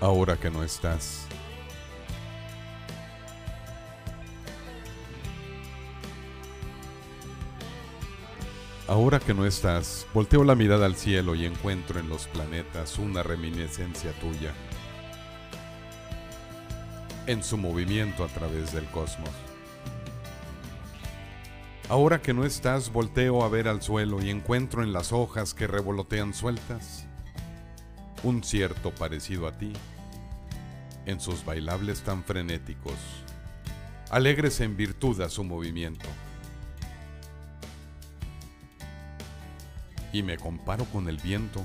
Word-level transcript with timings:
ahora 0.00 0.36
que 0.36 0.50
no 0.50 0.62
estás. 0.62 1.26
Ahora 8.88 9.20
que 9.20 9.34
no 9.34 9.46
estás, 9.46 10.06
volteo 10.12 10.42
la 10.42 10.56
mirada 10.56 10.86
al 10.86 10.96
cielo 10.96 11.36
y 11.36 11.44
encuentro 11.44 12.00
en 12.00 12.08
los 12.08 12.26
planetas 12.26 12.98
una 12.98 13.22
reminiscencia 13.22 14.10
tuya, 14.18 14.52
en 17.26 17.44
su 17.44 17.56
movimiento 17.56 18.24
a 18.24 18.28
través 18.28 18.72
del 18.72 18.86
cosmos. 18.86 19.30
Ahora 21.88 22.20
que 22.20 22.34
no 22.34 22.44
estás, 22.44 22.92
volteo 22.92 23.44
a 23.44 23.48
ver 23.48 23.68
al 23.68 23.80
suelo 23.80 24.20
y 24.20 24.30
encuentro 24.30 24.82
en 24.82 24.92
las 24.92 25.12
hojas 25.12 25.54
que 25.54 25.68
revolotean 25.68 26.34
sueltas 26.34 27.09
un 28.22 28.44
cierto 28.44 28.94
parecido 28.94 29.46
a 29.46 29.52
ti, 29.52 29.72
en 31.06 31.20
sus 31.20 31.44
bailables 31.44 32.02
tan 32.02 32.22
frenéticos, 32.22 32.94
alegres 34.10 34.60
en 34.60 34.76
virtud 34.76 35.20
a 35.20 35.28
su 35.28 35.44
movimiento. 35.44 36.08
Y 40.12 40.22
me 40.22 40.36
comparo 40.36 40.84
con 40.86 41.08
el 41.08 41.16
viento, 41.16 41.64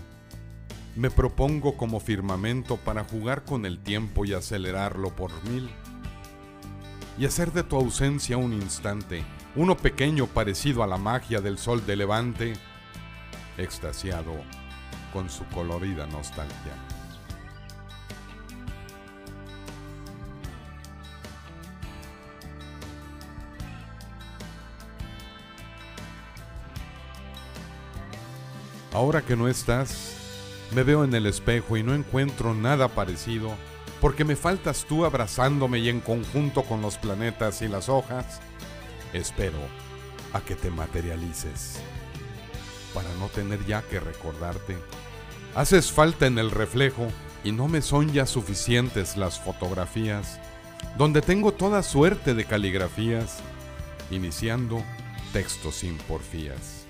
me 0.96 1.10
propongo 1.10 1.76
como 1.76 2.00
firmamento 2.00 2.78
para 2.78 3.04
jugar 3.04 3.44
con 3.44 3.66
el 3.66 3.80
tiempo 3.80 4.24
y 4.24 4.34
acelerarlo 4.34 5.16
por 5.16 5.32
mil, 5.50 5.70
y 7.18 7.26
hacer 7.26 7.52
de 7.52 7.64
tu 7.64 7.76
ausencia 7.76 8.38
un 8.38 8.54
instante, 8.54 9.24
uno 9.56 9.76
pequeño 9.76 10.28
parecido 10.28 10.84
a 10.84 10.88
la 10.88 10.98
magia 10.98 11.42
del 11.42 11.58
sol 11.58 11.86
de 11.86 11.96
levante, 11.96 12.54
extasiado 13.58 14.36
con 15.16 15.30
su 15.30 15.46
colorida 15.46 16.06
nostalgia. 16.08 16.74
Ahora 28.92 29.22
que 29.22 29.38
no 29.38 29.48
estás, 29.48 30.18
me 30.74 30.84
veo 30.84 31.06
en 31.06 31.16
el 31.16 31.28
espejo 31.28 31.78
y 31.78 31.84
no 31.84 31.94
encuentro 31.94 32.54
nada 32.54 32.90
parecido, 32.90 33.54
porque 34.02 34.26
me 34.26 34.36
faltas 34.36 34.84
tú 34.84 35.06
abrazándome 35.06 35.80
y 35.80 35.88
en 35.88 36.02
conjunto 36.02 36.64
con 36.64 36.82
los 36.82 36.98
planetas 36.98 37.62
y 37.62 37.70
las 37.70 37.88
hojas, 37.88 38.42
espero 39.14 39.60
a 40.34 40.42
que 40.42 40.56
te 40.56 40.70
materialices, 40.70 41.80
para 42.94 43.08
no 43.14 43.30
tener 43.30 43.66
ya 43.66 43.82
que 43.82 44.02
recordarte 44.02 44.76
Haces 45.56 45.90
falta 45.90 46.28
en 46.28 46.38
el 46.38 46.52
reflejo 46.52 47.08
y 47.46 47.54
no 47.54 47.70
me 47.70 47.82
son 47.82 48.12
ya 48.12 48.26
suficientes 48.26 49.16
las 49.16 49.40
fotografías, 49.40 50.38
donde 50.98 51.22
tengo 51.22 51.54
toda 51.54 51.82
suerte 51.82 52.34
de 52.34 52.44
caligrafías, 52.44 53.38
iniciando 54.12 54.84
textos 55.32 55.76
sin 55.76 55.98
porfías. 55.98 56.86